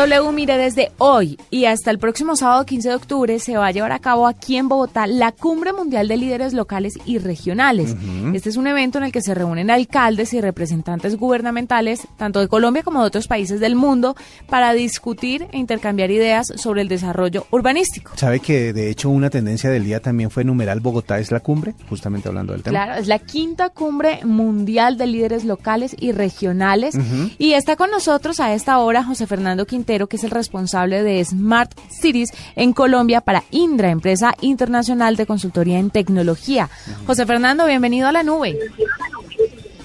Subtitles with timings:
[0.00, 3.70] W, mire, desde hoy y hasta el próximo sábado 15 de octubre se va a
[3.70, 7.94] llevar a cabo aquí en Bogotá la Cumbre Mundial de Líderes Locales y Regionales.
[8.32, 12.48] Este es un evento en el que se reúnen alcaldes y representantes gubernamentales, tanto de
[12.48, 14.16] Colombia como de otros países del mundo,
[14.48, 18.12] para discutir e intercambiar ideas sobre el desarrollo urbanístico.
[18.16, 21.74] ¿Sabe que de hecho una tendencia del día también fue numeral Bogotá es la cumbre?
[21.90, 22.84] Justamente hablando del tema.
[22.84, 26.96] Claro, es la quinta Cumbre Mundial de Líderes Locales y Regionales.
[27.36, 31.24] Y está con nosotros a esta hora José Fernando Quintero, que es el responsable de
[31.24, 36.68] Smart Cities en Colombia para Indra, empresa internacional de consultoría en tecnología.
[37.06, 38.56] José Fernando, bienvenido a la nube.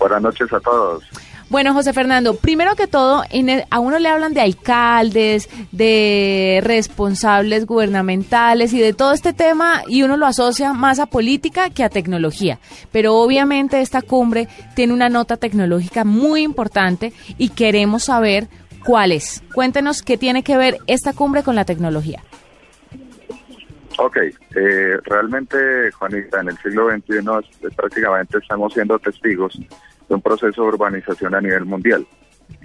[0.00, 1.04] Buenas noches a todos.
[1.50, 7.66] Bueno, José Fernando, primero que todo, en a uno le hablan de alcaldes, de responsables
[7.66, 11.90] gubernamentales y de todo este tema y uno lo asocia más a política que a
[11.90, 12.58] tecnología.
[12.90, 18.48] Pero obviamente esta cumbre tiene una nota tecnológica muy importante y queremos saber
[18.84, 19.42] cuál es.
[19.54, 22.22] Cuéntenos qué tiene que ver esta cumbre con la tecnología.
[23.98, 29.58] Ok, eh, realmente, Juanita, en el siglo XXI prácticamente estamos siendo testigos
[30.08, 32.06] de un proceso de urbanización a nivel mundial,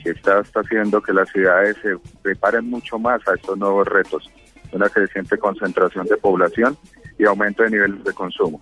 [0.01, 4.29] que está haciendo que las ciudades se preparen mucho más a estos nuevos retos,
[4.71, 6.77] una creciente concentración de población
[7.19, 8.61] y aumento de niveles de consumo.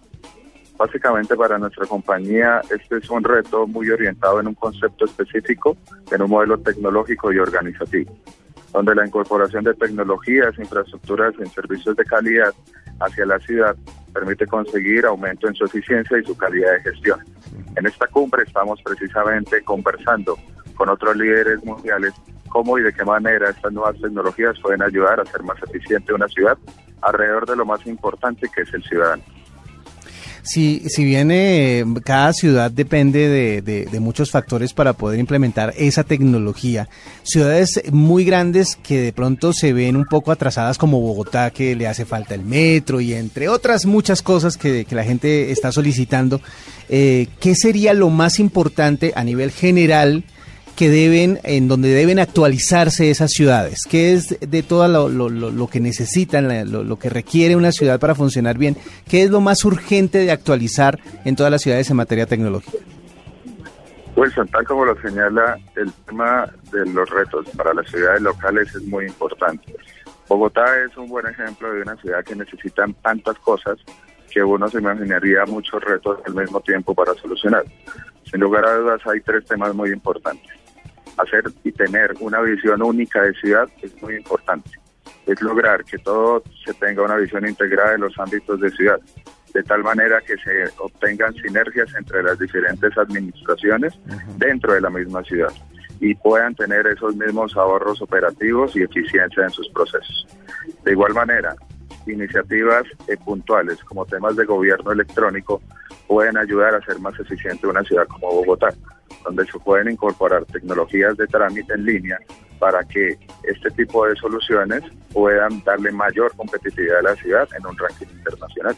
[0.78, 5.78] Básicamente para nuestra compañía este es un reto muy orientado en un concepto específico,
[6.12, 8.14] en un modelo tecnológico y organizativo,
[8.74, 12.54] donde la incorporación de tecnologías, infraestructuras y servicios de calidad
[13.00, 13.76] hacia la ciudad
[14.14, 17.20] permite conseguir aumento en su eficiencia y su calidad de gestión.
[17.78, 20.38] En esta cumbre estamos precisamente conversando
[20.76, 22.14] con otros líderes mundiales
[22.50, 26.28] cómo y de qué manera estas nuevas tecnologías pueden ayudar a hacer más eficiente una
[26.28, 26.58] ciudad
[27.02, 29.24] alrededor de lo más importante que es el ciudadano.
[30.46, 36.88] Si, si bien cada ciudad depende de, de, muchos factores para poder implementar esa tecnología,
[37.24, 41.88] ciudades muy grandes que de pronto se ven un poco atrasadas como Bogotá, que le
[41.88, 46.40] hace falta el metro y entre otras muchas cosas que, que la gente está solicitando,
[46.90, 50.24] eh, ¿qué sería lo más importante a nivel general
[50.76, 53.84] que deben, en donde deben actualizarse esas ciudades?
[53.90, 58.58] ¿Qué es de todo lo, lo, que necesitan, lo, que requiere una ciudad para funcionar
[58.58, 58.76] bien?
[59.08, 62.78] ¿Qué es lo más urgente de actualizar en todas las ciudades en materia tecnológica?
[64.14, 68.84] Pues tal como lo señala, el tema de los retos para las ciudades locales es
[68.84, 69.76] muy importante.
[70.28, 73.78] Bogotá es un buen ejemplo de una ciudad que necesita tantas cosas
[74.32, 77.64] que uno se imaginaría muchos retos al mismo tiempo para solucionar.
[78.30, 80.65] Sin lugar a dudas hay tres temas muy importantes
[81.18, 84.70] hacer y tener una visión única de ciudad es muy importante.
[85.26, 89.00] Es lograr que todo se tenga una visión integrada en los ámbitos de ciudad,
[89.54, 93.94] de tal manera que se obtengan sinergias entre las diferentes administraciones
[94.38, 95.52] dentro de la misma ciudad
[96.00, 100.28] y puedan tener esos mismos ahorros operativos y eficiencia en sus procesos.
[100.84, 101.56] De igual manera,
[102.06, 105.62] iniciativas eh, puntuales como temas de gobierno electrónico
[106.08, 108.70] pueden ayudar a hacer más eficiente una ciudad como Bogotá
[109.26, 112.18] donde se pueden incorporar tecnologías de trámite en línea
[112.60, 114.82] para que este tipo de soluciones
[115.12, 118.76] puedan darle mayor competitividad a la ciudad en un ranking internacional.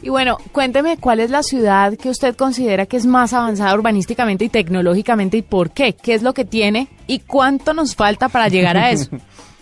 [0.00, 4.44] Y bueno, cuénteme cuál es la ciudad que usted considera que es más avanzada urbanísticamente
[4.44, 8.48] y tecnológicamente y por qué, qué es lo que tiene y cuánto nos falta para
[8.48, 9.10] llegar a eso.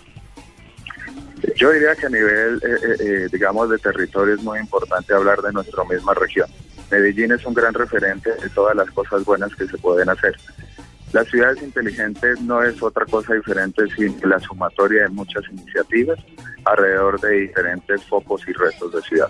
[1.56, 5.42] Yo diría que a nivel, eh, eh, eh, digamos, de territorio es muy importante hablar
[5.42, 6.48] de nuestra misma región.
[6.91, 10.36] Medellín es un gran referente de todas las cosas buenas que se pueden hacer.
[11.12, 16.19] Las ciudades inteligentes no es otra cosa diferente sino la sumatoria de muchas iniciativas
[16.64, 19.28] alrededor de diferentes focos y retos de ciudad.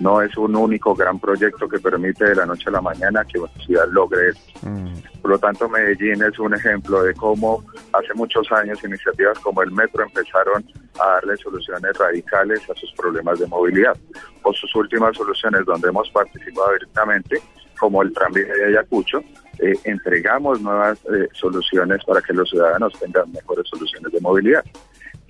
[0.00, 3.38] No es un único gran proyecto que permite de la noche a la mañana que
[3.38, 4.66] una ciudad logre esto.
[4.66, 4.94] Mm.
[5.20, 7.62] Por lo tanto, Medellín es un ejemplo de cómo
[7.92, 10.64] hace muchos años iniciativas como el metro empezaron
[10.98, 13.96] a darle soluciones radicales a sus problemas de movilidad.
[14.42, 17.40] O sus últimas soluciones donde hemos participado directamente,
[17.78, 19.22] como el tranvía de Ayacucho,
[19.58, 24.64] eh, entregamos nuevas eh, soluciones para que los ciudadanos tengan mejores soluciones de movilidad.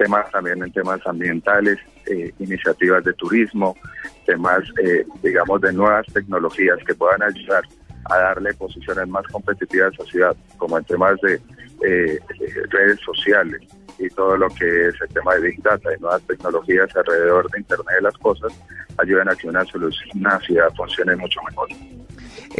[0.00, 1.76] Temas también en temas ambientales,
[2.06, 3.76] eh, iniciativas de turismo,
[4.25, 4.62] temas,
[5.23, 7.64] digamos, de nuevas tecnologías que puedan ayudar
[8.06, 11.38] a darle posiciones más competitivas a la ciudad, como en temas de
[12.70, 13.61] redes sociales,
[14.00, 17.61] y todo lo que es el tema de Big Data y nuevas tecnologías alrededor de
[17.61, 18.53] Internet de las cosas
[18.96, 21.69] ayudan a que una, solución, una ciudad funcione mucho mejor.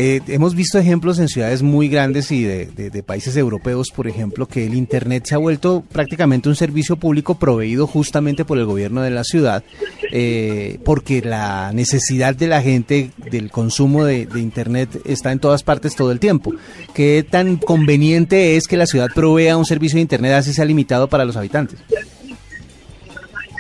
[0.03, 4.65] Eh, hemos visto ejemplos en ciudades muy grandes y de, países europeos, por ejemplo, que
[4.65, 9.11] el Internet se ha vuelto prácticamente un servicio público proveído justamente por el gobierno de
[9.11, 9.63] la ciudad,
[10.11, 15.95] eh, porque la necesidad de la gente del consumo de, Internet está en todas partes
[15.95, 16.55] todo el tiempo.
[16.95, 21.11] ¿Qué tan conveniente es que la ciudad provea un servicio de Internet así sea limitado
[21.11, 21.79] para los habitantes?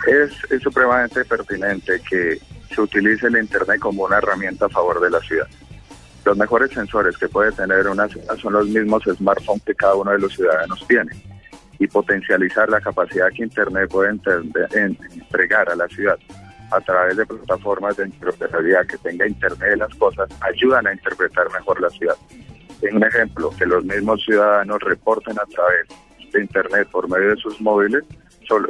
[0.09, 2.39] es supremamente pertinente que
[2.75, 5.47] se utilice el Internet como una herramienta a favor de la ciudad.
[6.25, 10.13] Los mejores sensores que puede tener una ciudad son los mismos smartphones que cada uno
[10.13, 11.11] de los ciudadanos tiene.
[11.79, 16.19] Y potencializar la capacidad que Internet puede entregar a la ciudad
[16.71, 21.51] a través de plataformas de interoperabilidad que tenga Internet de las cosas, ayudan a interpretar
[21.53, 22.17] mejor la ciudad.
[22.83, 25.87] En un ejemplo, que los mismos ciudadanos reporten a través
[26.33, 28.05] de Internet por medio de sus móviles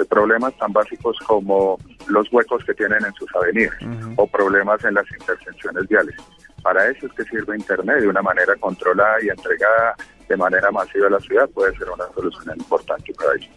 [0.08, 1.78] problemas tan básicos como
[2.08, 3.76] los huecos que tienen en sus avenidas
[4.16, 6.14] o problemas en las intersecciones viales.
[6.62, 9.96] Para eso es que sirve Internet de una manera controlada y entregada
[10.28, 13.48] de manera masiva a la ciudad puede ser una solución importante para ello.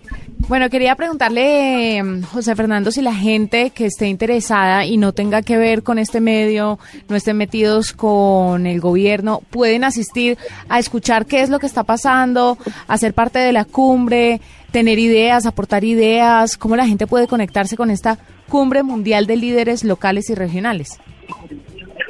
[0.47, 5.57] Bueno, quería preguntarle, José Fernando, si la gente que esté interesada y no tenga que
[5.57, 10.37] ver con este medio, no estén metidos con el gobierno, pueden asistir
[10.67, 14.41] a escuchar qué es lo que está pasando, a ser parte de la cumbre,
[14.73, 18.17] tener ideas, aportar ideas, cómo la gente puede conectarse con esta
[18.49, 20.99] cumbre mundial de líderes locales y regionales.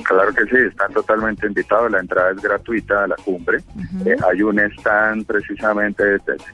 [0.05, 1.91] Claro que sí, están totalmente invitados.
[1.91, 3.59] La entrada es gratuita a la cumbre.
[4.05, 6.03] Eh, hay un stand precisamente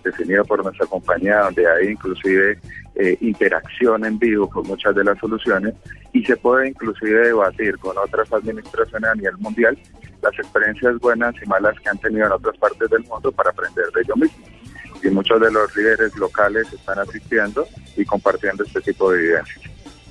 [0.03, 2.59] definido por nuestra compañía donde hay inclusive
[2.95, 5.75] eh, interacción en vivo con muchas de las soluciones
[6.11, 9.77] y se puede inclusive debatir con otras administraciones a nivel mundial
[10.21, 13.85] las experiencias buenas y malas que han tenido en otras partes del mundo para aprender
[13.93, 14.48] de ello mismo.
[15.03, 19.61] Y muchos de los líderes locales están asistiendo y compartiendo este tipo de evidencias.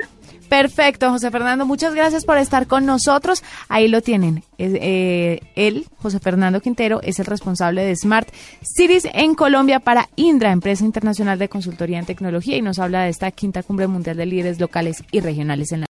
[0.49, 1.67] Perfecto, José Fernando.
[1.67, 3.43] Muchas gracias por estar con nosotros.
[3.69, 4.43] Ahí lo tienen.
[4.59, 8.29] Eh, él, José Fernando Quintero, es el responsable de Smart
[8.63, 13.11] Cities en Colombia para Indra, empresa internacional de consultoría en tecnología, y nos habla de
[13.11, 15.85] esta quinta cumbre mundial de líderes locales y regionales en la